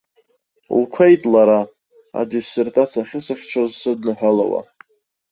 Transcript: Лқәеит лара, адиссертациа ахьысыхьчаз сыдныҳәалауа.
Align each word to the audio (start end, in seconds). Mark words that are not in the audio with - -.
Лқәеит 0.81 1.21
лара, 1.33 1.59
адиссертациа 2.19 3.01
ахьысыхьчаз 3.05 3.69
сыдныҳәалауа. 3.79 4.61